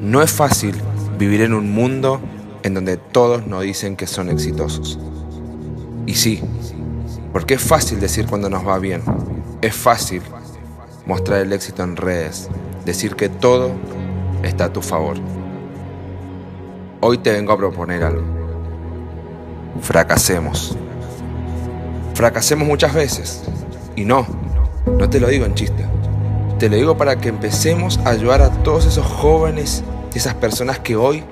[0.00, 0.74] No es fácil
[1.18, 2.20] vivir en un mundo
[2.62, 4.98] en donde todos nos dicen que son exitosos.
[6.06, 6.40] Y sí,
[7.34, 9.02] porque es fácil decir cuando nos va bien.
[9.60, 10.22] Es fácil
[11.04, 12.48] mostrar el éxito en redes,
[12.86, 13.72] decir que todo
[14.42, 15.18] está a tu favor.
[17.00, 18.24] Hoy te vengo a proponer algo.
[19.82, 20.78] Fracasemos.
[22.14, 23.42] Fracasemos muchas veces.
[23.96, 24.26] Y no,
[24.98, 25.84] no te lo digo en chiste.
[26.60, 30.94] Te lo digo para que empecemos a ayudar a todos esos jóvenes, esas personas que
[30.94, 31.24] hoy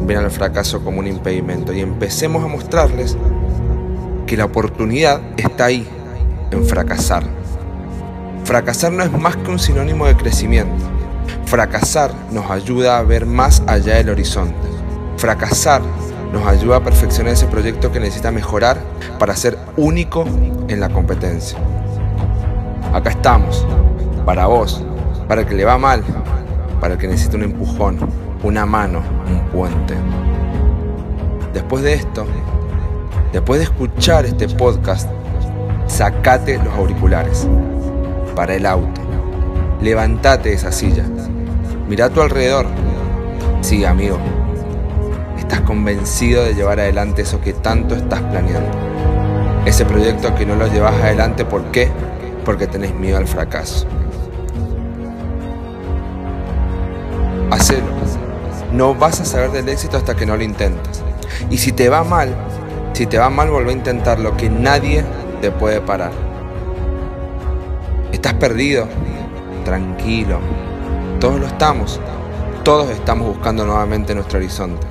[0.00, 3.18] ven al fracaso como un impedimento y empecemos a mostrarles
[4.26, 5.86] que la oportunidad está ahí,
[6.50, 7.24] en fracasar.
[8.44, 10.82] Fracasar no es más que un sinónimo de crecimiento.
[11.44, 14.56] Fracasar nos ayuda a ver más allá del horizonte.
[15.18, 15.82] Fracasar
[16.32, 18.80] nos ayuda a perfeccionar ese proyecto que necesita mejorar
[19.18, 20.24] para ser único
[20.68, 21.58] en la competencia.
[22.94, 23.66] Acá estamos,
[24.26, 24.82] para vos,
[25.28, 26.02] para el que le va mal,
[26.80, 27.96] para el que necesita un empujón,
[28.42, 29.94] una mano, un puente.
[31.54, 32.26] Después de esto,
[33.32, 35.08] después de escuchar este podcast,
[35.86, 37.46] sacate los auriculares
[38.34, 39.00] para el auto.
[39.80, 41.04] Levantate de esa silla.
[41.88, 42.66] Mira a tu alrededor.
[43.60, 44.18] Sí, amigo.
[45.38, 48.76] Estás convencido de llevar adelante eso que tanto estás planeando.
[49.66, 51.90] Ese proyecto que no lo llevas adelante, ¿por qué?
[52.44, 53.86] Porque tenés miedo al fracaso.
[57.56, 57.86] Hacelo.
[58.72, 61.02] No vas a saber del éxito hasta que no lo intentes.
[61.50, 62.34] Y si te va mal,
[62.92, 65.04] si te va mal, vuelve a intentarlo, que nadie
[65.40, 66.12] te puede parar.
[68.12, 68.88] ¿Estás perdido?
[69.64, 70.38] Tranquilo.
[71.20, 72.00] Todos lo estamos.
[72.62, 74.86] Todos estamos buscando nuevamente nuestro horizonte.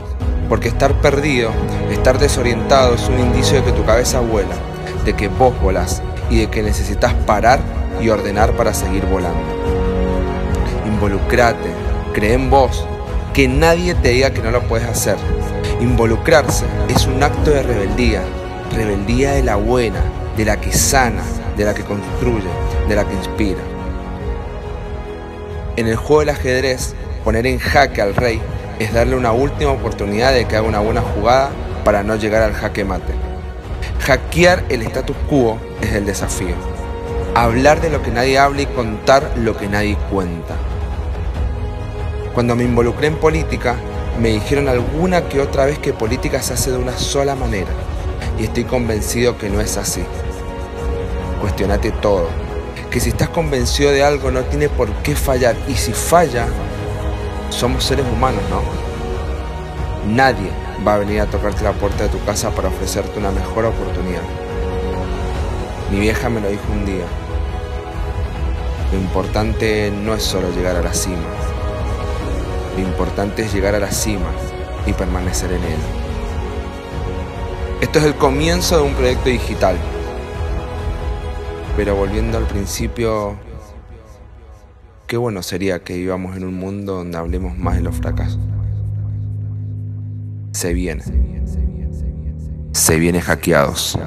[0.49, 1.51] Porque estar perdido,
[1.91, 4.55] estar desorientado es un indicio de que tu cabeza vuela,
[5.03, 7.59] de que vos volás y de que necesitas parar
[8.01, 9.41] y ordenar para seguir volando.
[10.85, 11.84] Involucrate,
[12.15, 12.87] cree en vos,
[13.33, 15.17] que nadie te diga que no lo puedes hacer.
[15.81, 18.21] Involucrarse es un acto de rebeldía,
[18.73, 19.99] rebeldía de la buena,
[20.37, 21.23] de la que sana,
[21.57, 22.47] de la que construye,
[22.87, 23.59] de la que inspira.
[25.75, 26.95] En el juego del ajedrez,
[27.25, 28.41] poner en jaque al rey
[28.79, 31.49] es darle una última oportunidad de que haga una buena jugada
[31.83, 33.13] para no llegar al jaque mate.
[33.99, 36.55] Hackear el status quo es el desafío.
[37.35, 40.55] Hablar de lo que nadie habla y contar lo que nadie cuenta.
[42.35, 43.77] Cuando me involucré en política,
[44.19, 47.69] me dijeron alguna que otra vez que política se hace de una sola manera.
[48.37, 50.03] Y estoy convencido que no es así.
[51.39, 52.27] Cuestionate todo.
[52.91, 55.55] Que si estás convencido de algo no tiene por qué fallar.
[55.69, 56.47] Y si falla,
[57.51, 58.61] somos seres humanos, ¿no?
[60.13, 60.49] Nadie
[60.85, 64.23] va a venir a tocarte la puerta de tu casa para ofrecerte una mejor oportunidad.
[65.89, 67.05] Mi vieja me lo dijo un día.
[68.91, 71.23] Lo importante no es solo llegar a la cima,
[72.75, 74.29] lo importante es llegar a la cima
[74.85, 76.05] y permanecer en ella.
[77.81, 79.77] Esto es el comienzo de un proyecto digital.
[81.75, 83.35] Pero volviendo al principio,
[85.07, 88.39] qué bueno sería que vivamos en un mundo donde hablemos más de los fracasos.
[90.51, 91.03] Se viene.
[92.71, 93.97] Se viene hackeados.